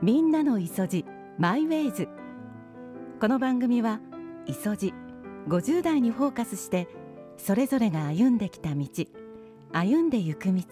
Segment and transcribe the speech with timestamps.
[0.00, 1.04] みんなのいそじ
[1.38, 2.08] マイウェイズ。
[3.20, 3.98] この番組は
[4.46, 4.94] いそじ
[5.48, 6.86] 50代にフォーカスして
[7.36, 8.86] それぞれが歩んできた道
[9.72, 10.62] 歩んでゆく道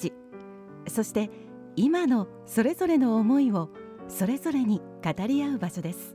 [0.87, 1.29] そして
[1.75, 3.71] 今のそれぞれの思いを
[4.07, 6.15] それぞれに語り合う場所です。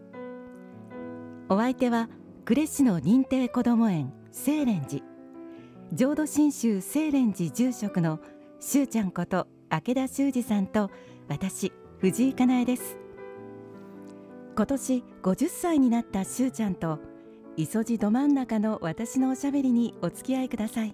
[1.49, 2.07] お相手は
[2.45, 5.05] 呉市の認定こども園清蓮寺。
[5.91, 8.21] 浄土真宗清蓮寺住職の
[8.61, 10.89] しゅうちゃんこと明田修二さんと
[11.27, 13.00] 私藤井かなえです。
[14.61, 16.99] 今年50歳になったしゅうちゃんと
[17.57, 20.93] 磯路ど真ん中の私のおしゃべりにお付き合いください。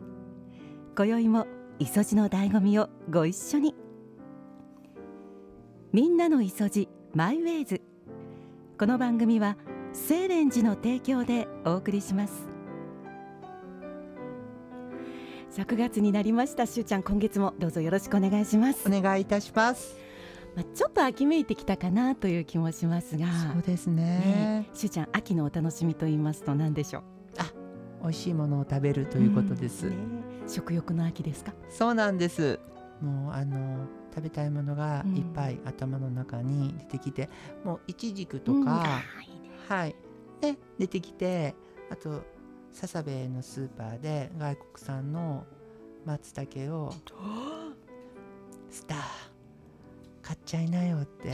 [0.96, 3.76] 今宵も磯路の醍醐味をご一緒に。
[5.92, 7.82] みんなの磯路マイウェイズ。
[8.80, 9.58] この番組は
[9.92, 12.48] 清蓮寺の提供でお送りします。
[15.50, 16.68] 昨月になりました。
[16.68, 18.88] しゅうちゃん今月もどうぞよろしくお願いします。
[18.88, 20.07] お願いいたします。
[20.58, 23.28] まあ、ちょっと秋めいてきたかなという気もしますが。
[23.54, 24.04] そうですね。
[24.04, 27.04] ねしゅうちゃん秋のお楽しみと言いますと何でしょう？
[28.02, 29.92] 美味しいものを食べるということです、うん。
[29.92, 29.98] ね
[30.48, 31.54] 食欲の秋ですか？
[31.70, 32.60] そうなんです。
[33.02, 35.16] もうあの食べたいものがうん。
[35.16, 37.30] いっぱい頭の中に出てきて、
[37.64, 38.66] もういちじくとうん。
[38.66, 39.50] か、あーいいね。
[39.70, 39.96] はい。
[40.42, 41.54] で出てきて
[41.92, 42.24] あと
[42.74, 45.46] 笹部のスーパーで外国産の
[46.04, 46.94] 松茸を
[48.72, 48.98] スター
[50.28, 51.32] 買っちゃいなよって。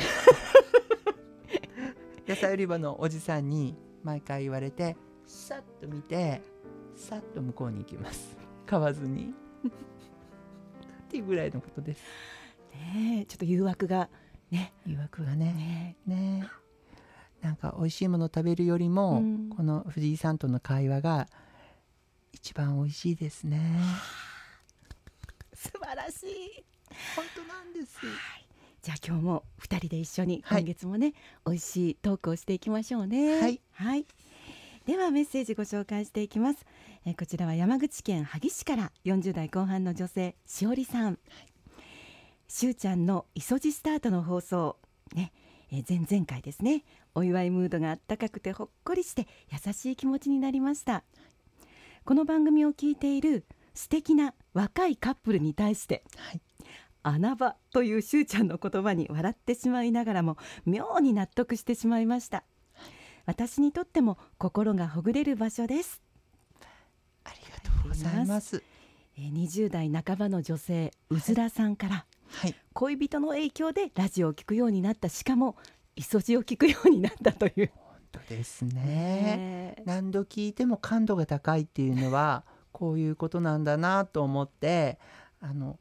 [2.29, 6.43] 野菜売り場のおじさんに毎回言われてさっと見て
[6.95, 8.37] さっと向こうに行きます。
[8.67, 9.33] 買わずに。
[9.65, 12.03] っていうぐらいのことです。
[12.71, 14.11] ねえちょっと誘惑が
[14.51, 14.75] ね。
[14.85, 15.95] 誘惑がね。
[16.05, 16.47] ねね
[17.41, 19.49] なんか美味しいもの食べるよりも、うん。
[19.49, 21.27] この藤井さんとの会話が
[22.31, 23.59] 一番美味しいですね。
[25.51, 26.63] 素晴らしい。
[27.15, 27.97] 本当なんです
[28.83, 30.63] じゃあ今日も二人で一緒にはい。
[30.63, 31.13] 今月もね、
[31.45, 33.39] 美味しいトークをしていきましょうね。
[33.39, 34.05] はい、
[34.85, 36.65] ではメッセージご紹介していきます、
[37.05, 41.17] えーこちらは山口県萩市から40代後半の女性しおりさん、
[42.49, 44.77] しゅうちゃんの磯路スタートの放送。
[45.15, 45.31] ね、
[45.71, 46.83] えー前々回ですね。
[47.15, 51.05] お祝いムードがあったかくてほっこりして優しい気持ちになりました。
[52.03, 56.41] この番組を聞いている素敵な若いカップルに対してはい
[57.03, 62.43] 穴場というしゅうちゃんの言葉に笑ってしまいながらも妙に納得してしまいました。
[63.25, 66.01] 私にとっても心がほぐれる場所です。
[67.23, 68.63] ありがとうございます。
[69.17, 72.55] えー20代半ばの女性うずらさんから、はい。
[72.73, 75.55] 恋人の影響でラジオを聞くようになったしかも
[75.95, 77.71] 磯路を聞くようになったという。
[77.75, 78.73] 本当ですね。
[78.73, 79.83] ねえ。
[79.85, 84.97] 何度聞いても感度が高いっていうのはこういうことなんだなと思って
[85.39, 85.79] あの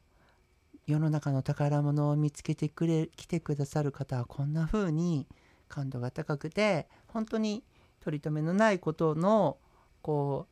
[0.85, 5.27] 世の中の宝物を見つけてくれ来てくださる方はこんな風に
[5.69, 7.63] 感度が高くて本当に
[8.01, 9.57] 取り留めのないことの
[10.01, 10.47] こ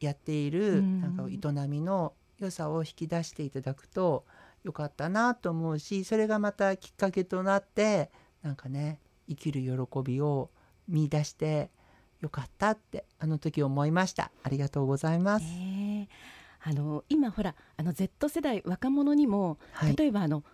[0.00, 1.00] うやっているうん。
[1.00, 4.24] なんか営みの良さを引き出していただくと
[4.62, 8.10] よかったなと思うしそれがまたきっかけとなって
[8.42, 10.50] なんかね生きる喜びを
[10.88, 11.70] 見出して
[12.20, 14.30] よかったってあの時思いました。
[14.42, 15.77] ありがとうございます、ねえ
[16.60, 19.96] あの今ほらあの Z 世代若者にも、はい。
[19.96, 20.44] 例えばあの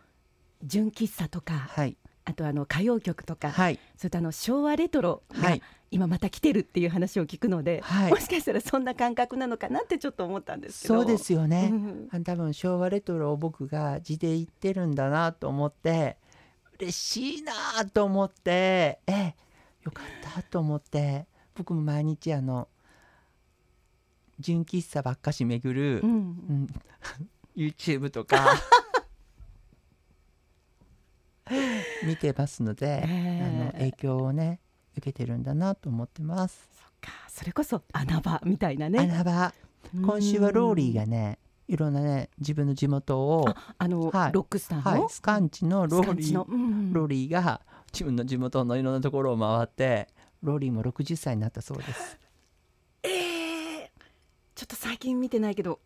[0.62, 1.96] 純喫茶とかはい。
[2.26, 3.78] あとあの歌謡曲とか、はい。
[3.96, 5.62] それとあの昭和レトロがはい。
[5.90, 8.10] 今また来てるっていう話を聞くので、はい。
[8.10, 10.94] もしかしたらそんな感覚なのかなってちょっと思ったんですけど。
[10.94, 12.08] そうですよね、うん。
[12.10, 16.16] あ多分昭和レトロを僕が字で言ってるんだなと思って
[16.80, 17.52] 嬉しいな
[17.92, 19.34] と思ってええ
[19.82, 22.68] よかったと思って僕も毎日あの
[24.40, 26.10] 純喫茶ばっかし巡る、うん。
[26.10, 26.66] うん、
[27.56, 28.44] YouTube とか
[32.04, 34.60] 見てますので、ええあの影響をね
[34.96, 36.68] 受けてるんだなと思ってます。
[36.72, 37.10] そっか。
[37.28, 39.00] それこそ穴場みたいなね。
[39.00, 39.54] 穴場。
[39.92, 44.32] 今週はローリーがねいろんなね自分の地元を、ああの、はい。
[44.32, 46.44] ロックスターの、はい、スカンチのローリー。
[46.44, 47.60] うんローリーが
[47.92, 50.08] 自分の地元のいろんなところを回って
[50.42, 52.18] ローリーも60歳になったそうです。
[54.54, 55.80] えーちょっと最近見てないけど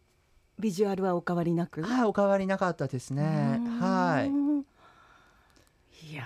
[0.59, 1.82] ビジュアルはお変わりなく？
[1.82, 3.23] はい、お変わりなかったですね。
[3.81, 4.29] はい。
[6.06, 6.25] いいや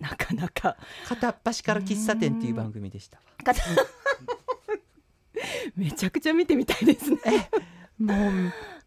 [0.00, 0.76] なかなか
[1.06, 3.18] 片っ端から喫茶店っていう番組でした。
[5.76, 7.18] めちゃくちゃ見てみたいですね。
[7.98, 8.32] もう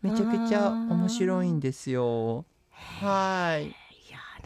[0.01, 2.45] めちゃくちゃ面白いんですよ。
[2.72, 3.74] はい。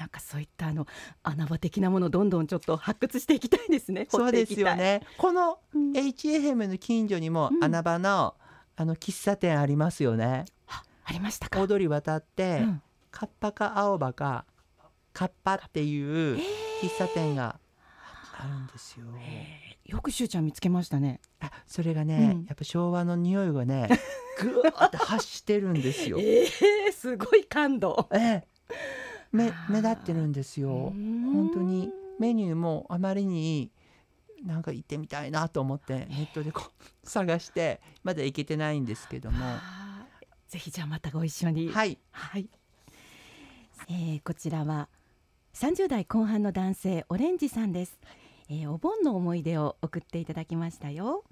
[0.01, 0.87] なんかそういったあの
[1.21, 4.07] 穴場的なものどんどんちょっと発掘していきたいですね。
[4.09, 5.03] そうですよね。
[5.19, 8.33] この HFM の近所にもうん穴場の、
[8.75, 10.45] あの喫茶店ありますよね。
[10.67, 11.61] あありましたか。
[11.61, 12.81] 大通り渡って、うん
[13.11, 14.45] カッパか青葉か
[15.13, 16.37] カッパっていう
[16.81, 17.59] 喫茶店が
[18.39, 19.05] あるんですよ。
[19.85, 21.19] よくしゅうちゃん見つけましたね。
[21.41, 23.87] あそれがね、うんやっぱ昭和の匂いがね
[24.41, 26.17] ぐーって発してるんですよ。
[26.19, 28.09] えー、すごい感動。
[28.13, 29.00] ええ、ー
[29.31, 30.69] 目立ってるんですよ。
[30.69, 31.91] 本本当に。
[32.19, 33.71] メニューもあまりに
[34.45, 39.39] なんか行ってみたいなと思ってネットでこう探してまだ行けてないんですけども。
[40.47, 41.69] ぜひじゃあまたご一緒に。
[41.69, 41.97] はい。
[42.11, 42.47] はい、
[43.89, 44.89] えーこちらは
[45.53, 47.97] 30代後半の男性オレンジさんです、
[48.49, 51.23] えーお盆の思い出を送っていただきましたよ、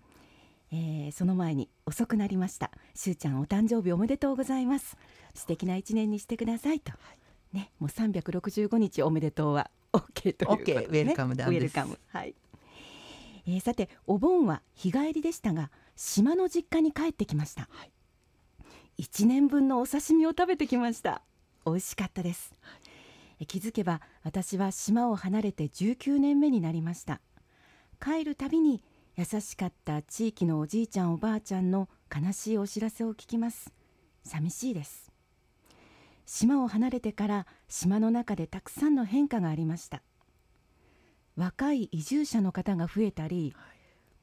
[0.71, 2.71] えーその前に遅くなりました。
[2.95, 4.97] しゅうちゃんお誕生日おめでとうございます。
[5.35, 6.93] 素敵な一年にしてくださいと、
[7.53, 11.57] ねもう365日おめでとうは OK ということで、ね、OK ウェルカムなんです。
[11.57, 11.99] ウェルカム。
[12.07, 12.35] はい、
[13.47, 17.67] えーさてお盆は日帰りでしたが島の実家に帰ってきました、
[18.97, 21.21] 一年分のお刺身を食べてきました。
[21.65, 22.53] 美味しかったです、
[23.39, 27.19] え気づけば私は島を離れて19年目になりました。
[28.01, 28.81] 帰るたびに
[29.17, 33.73] 優しかった地域のおじいちゃんおばあちゃんの悲しいお知らせを聞きます。
[34.23, 35.08] 寂しいです
[36.31, 40.03] 島を離れてから島の中でたくさんの変化がありました。
[41.35, 43.55] 若い移住者の方が増えたり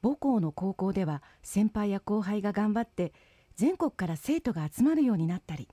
[0.01, 3.11] 母校の高校では先輩や後輩が頑張って
[3.57, 5.67] 全国から生徒が集まるようになったり、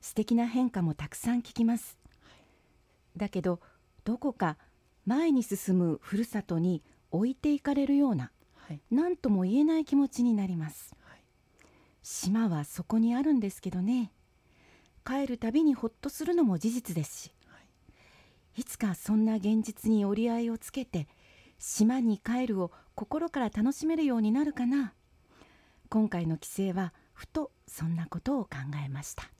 [0.00, 1.98] 素敵な変化もたくさん聞きます、
[3.14, 3.60] だけど
[4.04, 4.56] どこか
[5.04, 8.80] 前に進むふるさとに置いていかれるようなはい。
[8.90, 11.18] 何とも言えない気持ちになります、はい。
[12.02, 14.10] 島はそこにあるんですけどね
[15.06, 17.32] 帰るたびにほっとするのも事実ですし、
[18.56, 21.08] い、つかそんな現実に折り合いをつけて
[21.58, 24.94] 島に帰るを心から楽しめるようになるかな。
[25.88, 28.50] 今回の帰省はふとそんなことを考
[28.84, 29.30] えました。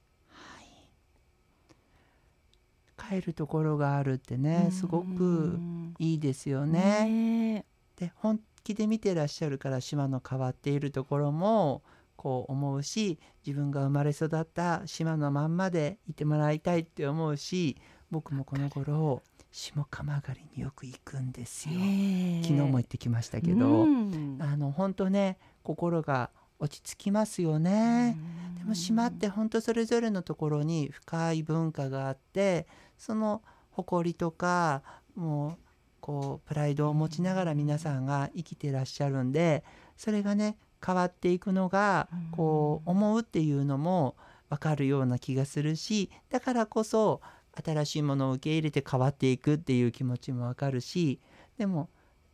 [2.97, 5.59] 帰るところがあるってねすごく
[5.99, 7.09] いいですよね。
[7.09, 7.65] ね
[7.97, 11.83] で本気で見てらっしゃるから島の変わっているところも
[12.25, 17.76] こう思うし自分が生まれ育った島のまんまでいてもらいたいって思うし
[18.11, 19.23] 僕もこの頃
[19.53, 21.75] 下鎌狩りによく行くんですよ。
[21.75, 28.17] 昨日も行ってきましたけど、うんあの本当ね心が落ち着きますよね。
[28.56, 32.67] でも島って本当それぞれのところに深い文化があって
[32.97, 34.82] その誇りとか
[35.15, 35.56] もう
[36.00, 39.62] こうプライドを持ちながら皆さんが生きてらっしゃるんで
[39.99, 44.17] それがね変わっていくのがこう思うっていうのも
[44.51, 47.21] 分かるような気がするしだからこそ
[47.65, 51.21] 新しいものを受け入れて変わっていくっていう気持ちも分かるし
[51.57, 51.89] でも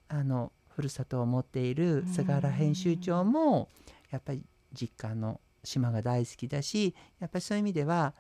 [0.08, 3.68] あのふるさとを持っている菅原編集長も
[4.10, 4.42] やっぱり
[4.72, 8.14] 実家の島が大好きだしやっぱりそういう意味では、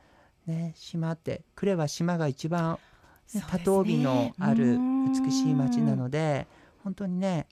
[0.46, 2.78] ね、島って呉は島が一番、
[3.34, 4.78] ね、多島美のある
[5.24, 6.46] 美しい町なので
[6.84, 7.46] 本当にね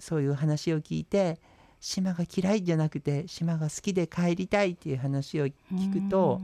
[0.00, 1.38] そういう話を聞いて
[1.84, 5.52] 島が嫌いじゃなくて島が好きで帰りたいっていう話を聞
[5.92, 6.40] くと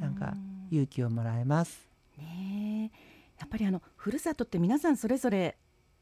[0.00, 0.34] なんか
[0.72, 1.86] 勇気をもらえます。
[2.18, 2.98] ねえ
[3.38, 5.56] やっぱりあのふるさとって皆さんそれぞれ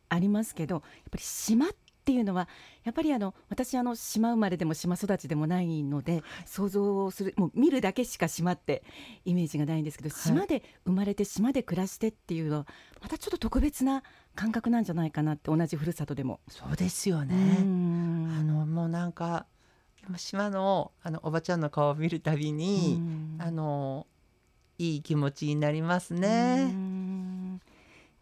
[0.08, 1.68] ありますけどやっぱり島っ
[2.02, 2.48] ていうのは
[2.84, 8.82] やっぱりあの私あの島生まれでも島育ちでもないので、想像をするもう見るだけしか島って
[9.24, 12.66] イメージがないんですけど、はい島で生まれて島で暮らしてっていうのは
[13.02, 14.02] またちょっと特別な
[14.34, 16.40] 感覚なんじゃないかなって同じふるさとでも。
[16.48, 17.34] そうですようね。
[17.62, 19.46] んあのもうなんか
[20.16, 24.06] 島のあのおばちゃんの顔を見るたびに、うんあの
[24.78, 26.64] いい気持ちになりますうね。
[26.72, 27.54] ん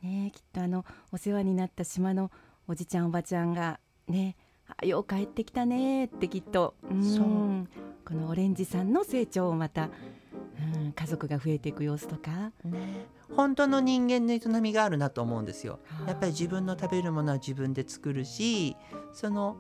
[0.03, 2.33] ねえきっとあのお世話になった島の
[2.69, 4.37] おじちゃんおばちゃんがね
[4.77, 6.75] あよう帰ってきたねってきっと。
[6.91, 7.69] うん。
[8.05, 9.89] このオレンジさんの成長をまた、
[10.75, 12.53] うん、家族が増えていく様子とか。
[12.65, 13.07] ね。
[13.35, 15.81] 本当の人間の営みがあるなと思うんですよ。
[15.85, 16.09] はあ。
[16.11, 18.77] やっぱり自分の食べるものは自分で作るし
[19.13, 19.57] その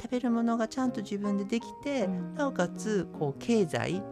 [0.00, 2.34] 食べるものがちゃんと自分でできて、うん。
[2.34, 4.02] なおかつこう経済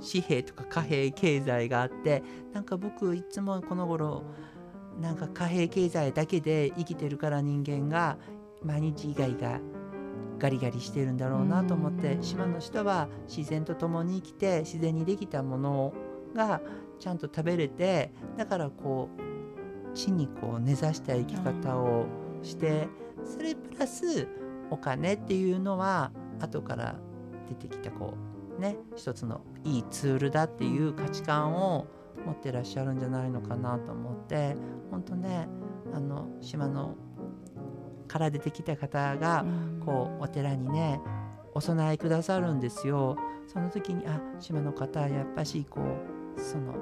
[0.00, 2.22] 紙幣とか貨幣経済があって
[2.54, 4.24] なんか僕いつもこの頃
[5.00, 8.16] なんか貨幣経済だけで生きてるから人間が
[8.62, 9.60] 毎日以外が
[10.38, 12.22] ガリガリしてるんだろうなと思ってうん。
[12.22, 15.94] 島の人は自然と共に生きて自然にできたもの
[16.34, 16.60] が
[16.98, 19.08] ちゃんと食べれてだからこ
[19.92, 22.06] う地にこう根ざした生き方を
[22.42, 22.88] して
[23.24, 24.28] それプラス
[24.70, 26.10] お金っていうのは
[26.40, 26.96] 後から
[27.48, 28.14] 出てきたこ
[28.58, 31.86] うね一つのいいツールだっていう価値観を
[32.24, 34.56] 持ってらっしゃるんじゃないのかなと思って
[34.90, 35.48] 本当ね
[35.92, 36.96] あの島の
[38.08, 39.44] から出てきた方が
[39.84, 41.00] こうお寺にね
[41.54, 43.16] お供えくださるんですよ。
[43.46, 45.80] その時にあ島の方やっぱしこ
[46.36, 46.74] うその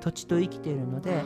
[0.00, 1.22] 土地と生きているので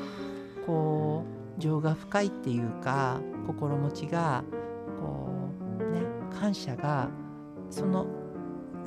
[0.66, 1.24] こ
[1.58, 4.42] う情が深いっていうか心持ちが
[4.98, 5.28] こ
[5.80, 6.02] うね
[6.40, 7.08] 感謝が
[7.68, 8.06] その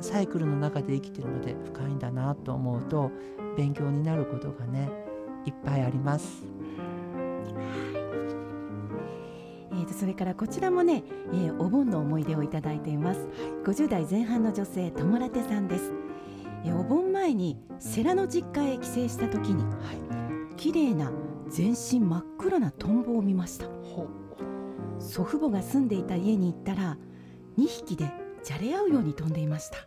[0.00, 3.10] サイクルの中で生きてるので深いんだなと思うと
[3.56, 4.90] 勉強になることがね
[5.46, 6.44] いっぱいあります。
[9.72, 13.28] えーとそれからこちらもね、えーお盆の思い出をいただいています。
[13.64, 15.92] 50代前半の女性ともらてさんです、
[16.64, 19.64] えーお盆前に世羅の実家へ帰省した時に
[20.56, 21.12] 綺麗な
[21.48, 23.66] 全身真っ黒なトンボを見ました。
[23.66, 24.08] ほ
[24.98, 26.96] 祖父母が住んでいた家に行ったら
[27.58, 28.10] 2匹で
[28.42, 29.78] じゃれ合うように飛んでいました。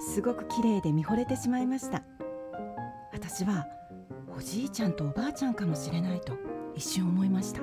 [0.00, 2.02] すごく綺麗で見惚れてしまいました
[3.18, 3.66] 私は
[4.36, 6.34] おじいちゃんとおばあちゃんかもしれないと
[6.76, 7.60] 一瞬思いました。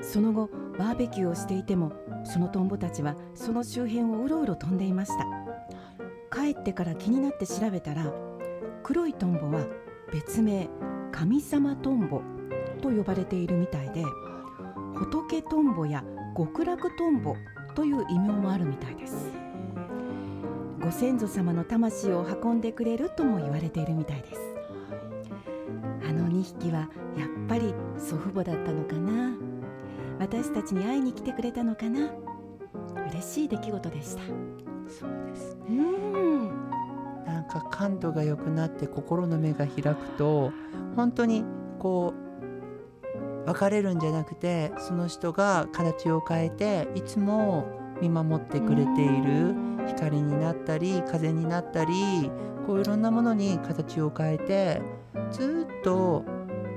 [0.00, 1.92] その後バーベキューをしていても
[2.24, 5.26] そのトンボたちはその周辺をうろうろ飛んでいました。
[6.34, 8.14] 帰ってから気になって調べたら
[8.82, 9.66] 黒いトンボは
[10.10, 10.70] 別名
[11.12, 12.22] 神様トンボ
[12.80, 14.02] と呼ばれているみたいで
[14.94, 16.02] 仏トンボや
[16.34, 17.36] 極楽トンボ
[17.74, 19.43] という異名もあるみたいです
[20.84, 24.40] ご先祖様の魂を運んでくれるとも言われているみたいです。
[26.06, 29.34] あの2匹はやっぱり祖父母だったのかな？
[30.18, 32.10] 私たちに会いに来てくれたのかな？
[33.12, 34.22] 嬉しい出来事でした。
[34.86, 35.56] そうです。
[35.66, 36.48] うん。
[37.24, 40.52] なんか感度が良くなって心の目が開くと
[40.96, 41.44] 本当に
[41.78, 42.12] こ
[43.46, 47.64] う別れるんじゃなくてその人が形を変えていつも
[48.02, 49.54] 見守ってくれている
[49.86, 52.30] 光になったり風になったり
[52.66, 54.82] こういろんなものに形を変えて
[55.30, 56.24] ずっと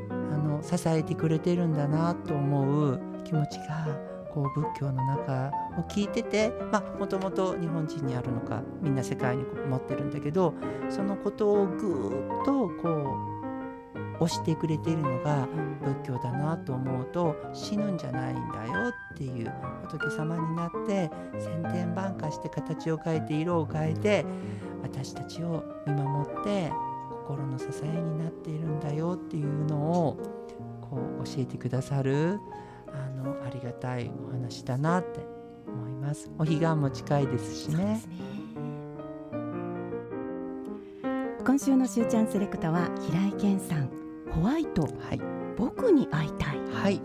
[0.09, 3.87] あの支えてくれてるんだなと思う気持ちが
[4.33, 10.53] こう仏教の中を聞いててまあもともと日本人にあるのかみんな世界に持ってるんだけど
[10.89, 12.09] そのことをぐ
[12.41, 13.36] っとこう
[14.19, 15.47] 押してくれているのが
[15.83, 19.51] 仏教だなと思うと死ぬんじゃないんだよっていう
[19.87, 21.09] 仏様になって
[21.39, 24.25] 千点万化して形を変えて色を変えて
[24.81, 26.71] 私たちを見守って
[27.27, 30.17] 心の支えになっているんだよっていうのを
[30.81, 32.39] こう教えてくださる
[32.87, 35.19] あのありがたいお話だなって
[35.67, 36.31] 思います。
[36.39, 37.99] お彼岸も近いですしね。
[41.45, 44.06] 今週のしゅうちゃんセレクトは平井堅さん
[44.37, 45.21] ホワイトはい。
[45.57, 46.59] 僕に会いたい。
[46.71, 47.01] はい、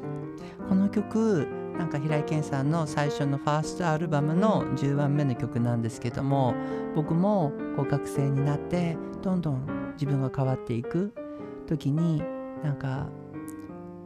[0.68, 1.48] この曲
[1.78, 6.54] なんか平井堅さんの最初のファーストアルバムの10番目の曲なんですけども
[6.94, 11.14] 僕もこう学生になってどんどん自分が変わっていく
[11.66, 12.22] 時に
[12.62, 13.08] なんか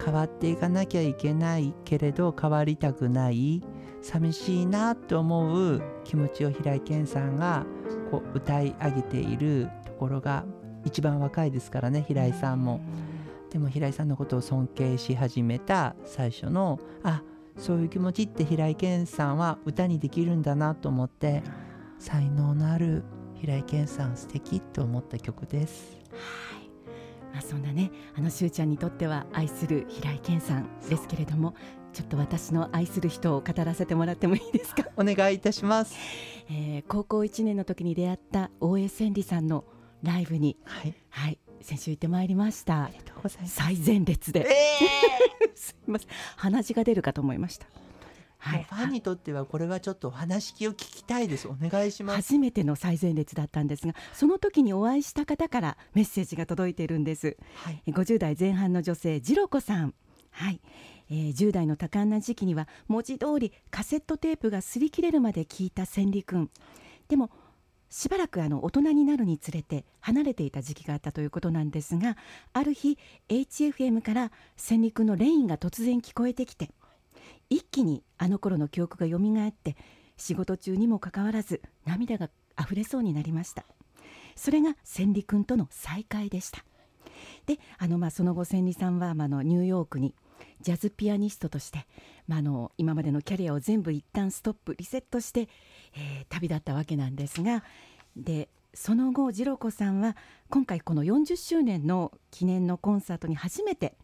[0.02, 3.64] 変わっていかなきゃいけないけれど変わりたくない
[4.00, 7.66] 寂しいなと思う気持ちを平井堅さんが
[8.12, 10.44] こう歌い上げているところが
[10.84, 12.80] 一番若いですからね平井さんも。
[13.56, 17.22] でも平井さんのことを尊敬し始めた最初のあ
[17.56, 21.42] そういう気持ちって平井堅さんは歌にできるんだなと思って
[21.98, 25.96] 才能のある平井堅さん素敵と思った曲です。
[26.12, 26.68] はい。
[27.32, 31.54] まあ、そんなねあのしゅうちゃんにとっては愛する平井堅さんですけれども
[31.94, 35.96] ちょっと私の愛する人を語らせてもらってもいいですか、 お願いいたします。
[36.50, 39.64] えー高校1年の時に出会った大江千里さんの
[40.02, 40.58] ライブに。
[40.64, 42.84] はい、はい先週行ってまいりました。
[42.84, 43.56] ありがとうございます。
[43.56, 44.46] 最前列で。
[44.48, 46.08] え すいません。
[46.36, 47.66] 鼻血が出るかと思いました。
[48.40, 51.48] ーもうファンにとってはこれはちょっとお話を聞きたいです。
[51.48, 52.16] お願いします。
[52.18, 57.36] 初めての最前列だったんですがその時にお会いした方からメッセージが届いているんです。
[57.56, 59.92] はい、え50代前半の女性ジロコさん。
[60.30, 60.60] はい、
[61.10, 66.48] えー10代の多感な時期には文字通りカセットテープが擦り切れるまで聞いた千里くん。
[67.08, 67.30] でも
[67.96, 72.18] しばらくあの大人になるにつれて離れていた時期があったということなんですが
[72.52, 72.98] ある日
[73.30, 76.68] HFM から千里くんのレインが突然聞こえてきて
[77.48, 79.76] 一気にあの頃の記憶がよみがえって
[80.18, 82.28] 仕事中にもかかわらず涙が
[82.60, 83.64] 溢れそうになりました。
[84.34, 86.62] それが千里くんとの再会でした。
[87.46, 90.14] であのまあその後千里さんは、ま、あのニューヨークに
[90.60, 91.86] ジャズピアニストとして、
[92.26, 95.48] まあ、あの今までのキャリアを全部一旦ストップリセットして、
[95.94, 97.62] えー旅立ったわけなんですが
[98.16, 100.16] でその後次郎子さんは
[100.50, 103.94] 今回この40周年の記念のコンサートに初めて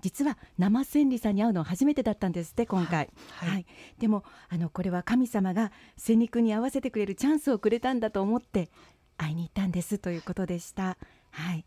[0.00, 3.08] 実は生千里さんに会うのは初めてだったんですって今回。
[3.30, 3.66] はいはい、
[3.98, 8.68] でもあのこれは神様が千里君に合わせてくれるチャンスをくれたんだと思って
[9.16, 10.98] 会いに行ったんですということでした。
[11.30, 11.64] はい、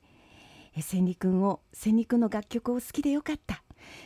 [0.75, 3.63] え千里君を千里君の楽曲を好きでよかった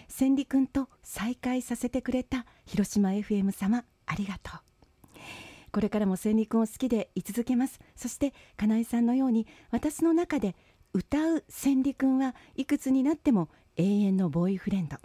[0.08, 4.60] 千里君と再会させてくれた広島 FM 様ありがとう。
[5.72, 7.80] これからも千里君を好きで居続けます。
[7.96, 10.56] そして金井さんのように私の中で
[10.94, 14.98] 歌う千里くんはいくつになっても永遠のボーイフレンド。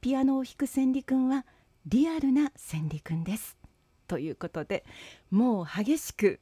[0.00, 1.46] ピアノを弾く千里くんは
[1.86, 3.56] リアルな千里くんです。
[4.08, 4.84] ということで
[5.30, 6.40] もう激しく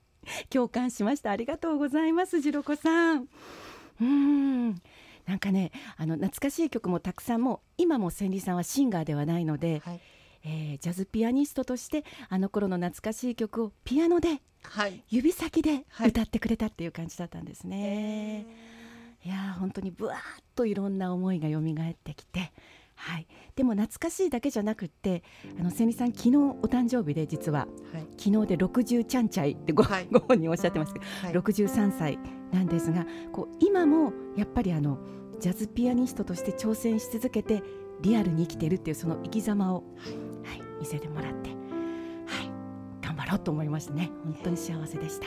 [0.50, 1.30] 共感しました。
[1.30, 3.28] ありがとうございます次郎子さん。
[4.00, 4.74] うん。
[5.26, 10.00] なんかねあの懐かしい曲もたくさんもう今も千里さんはシンガーではないので、はい。
[10.44, 15.02] えージャズピアニストとしてあの頃の懐かしい曲をピアノではい。
[15.08, 16.08] 指先ではい。
[16.10, 18.46] 歌ってくれたっていう感じだったんですね。
[19.24, 20.20] い、やー本当にぶわーっ
[20.54, 22.52] といろんな思いが蘇ってきて、
[22.94, 25.24] はい、でも懐かしいだけじゃなくって
[25.58, 27.66] あの千里さん昨日お誕生日で実は。
[27.92, 28.06] はい。
[28.16, 30.06] 昨日で60ちゃんちゃいってご,、はい。
[30.12, 31.32] ご本人おっしゃってますけど、はい。
[31.32, 32.18] 63歳
[32.52, 34.98] なんですがこう今もやっぱりあの
[35.40, 37.62] ジャズピアニストとして挑戦し続けて
[38.00, 39.84] リアルに生きてるっていうその生き様を、
[40.44, 41.54] はい、見せてもらって、は
[42.42, 42.50] い、
[43.02, 45.26] 頑張ろうと思いましたね本当に幸せでした。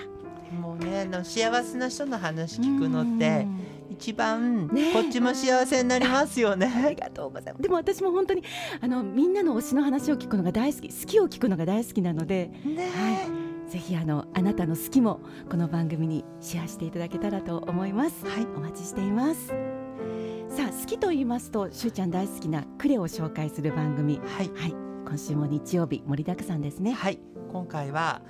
[0.55, 6.95] もうねあの幸せな人の話聞くのってうん一番ねこっちも幸せになりますよ ありね。
[6.97, 7.61] がとうございます。
[7.61, 8.43] でも私も本当に
[8.79, 12.89] あのみんなの推しの話を聞くのが大好き、好きを聞くのが大好きなので、ね
[13.69, 18.25] ぜひあのあなたの好きもこの番組にシェアしていただけたらと思います。
[18.25, 19.47] はいお待ちしています。
[19.47, 24.19] さあ好きと言いますとしゅうちゃん大好きなクレを紹介する番組。
[24.25, 26.93] はいはい、今週も日曜日盛りだくさんですね。
[26.93, 27.19] はい
[27.51, 28.23] 今回は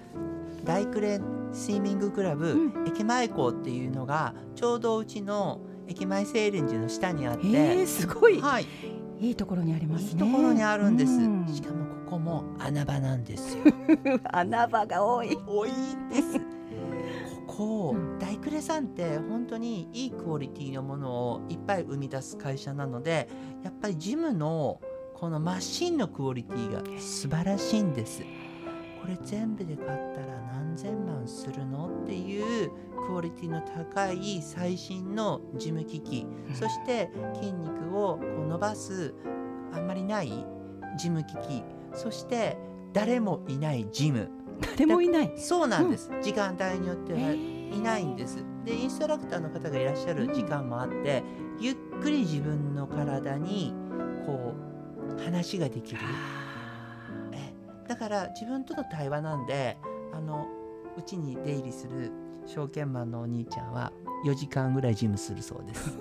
[0.65, 1.21] 大クレ
[1.53, 8.65] スイミングクラブ、う駅前校っていうのがちょうどうちの駅前清廉寺の下にあって、えー、すごい、はい、
[9.21, 10.25] いいところにありますね。
[10.25, 13.65] いいところにあるんです、うんしかもここも穴場なんですよ。
[14.33, 15.37] 穴場が多い。
[15.45, 16.39] 多いんです。
[17.45, 23.29] ここ、うん大クレさんって本当にいいクオリティのものをいっぱい生み出す会社なので
[23.63, 24.81] やっぱりジムの
[25.13, 28.23] このマシンのクオリティが素晴らしいんです。
[29.01, 32.71] これ全部で買ったら何千万するのっていう
[33.05, 36.25] クオリティの高い最新のジム機器。
[36.55, 39.13] そして筋肉をこう伸ばす
[39.73, 40.31] あんまりない
[40.97, 42.57] ジム機器そして
[42.93, 44.29] 誰もいないジム。
[44.77, 45.33] 誰もいない。
[45.37, 48.43] そうなんです、時間帯によってはえいないんです。
[48.65, 51.23] でインストラクターの方がいらっしゃる時間もあって、
[51.59, 53.73] ゆっくり自分の体に
[54.25, 54.53] こ
[55.17, 56.01] う話ができる。
[57.31, 57.53] え
[57.87, 59.77] だから自分との対話なんで
[60.13, 60.47] あの
[60.97, 62.11] うちに出入りする
[62.45, 63.93] 証券マンのお兄ちゃんは
[64.25, 65.97] 4時間ぐらいジムするそうです。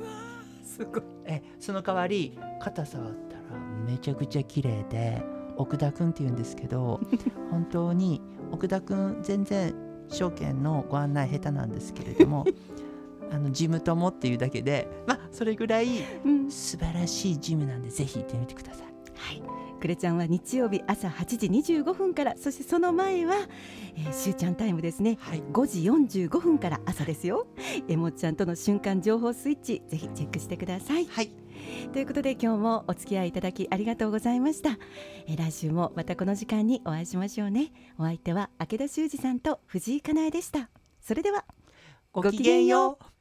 [0.62, 1.02] すごい。
[1.26, 5.22] えその代わり肩触ったらめちゃくちゃ綺麗で
[5.58, 7.00] 奥田くんって言うんですけど
[7.50, 9.74] 本当に奥田くん全然
[10.08, 12.46] 証券のご案内下手なんですけれども
[13.30, 15.88] あのジム友っていうだけでまあそれぐらい
[16.24, 18.97] うん素晴らしいジムなんでぜひ行ってみてください。
[19.18, 19.42] はい、
[19.80, 23.34] クレちゃんは日曜日朝8時25分からそしてその前は、
[23.96, 25.18] えー、しゅうちゃんタイムですね。
[25.20, 27.46] はい、5時45分から朝ですよ。
[27.88, 31.06] えもっちゃんとの瞬間情報スイッチぜひチェックしてください。
[31.06, 31.30] はい、
[31.92, 34.78] ということで今日もお付き合いいただきありがとうございました、
[35.26, 37.72] えー来週もまたこの時間にお会いしましょうね。
[37.98, 40.70] お相手は明田修二さんと藤井かなえでした。
[41.00, 41.44] それでは
[42.12, 43.17] ごきげんよう。